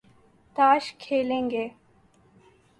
[0.55, 1.65] تاش کھیلیں گے